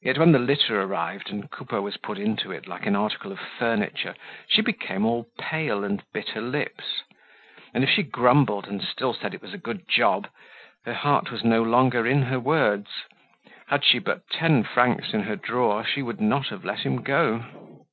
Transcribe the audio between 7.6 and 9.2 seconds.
and if she grumbled and still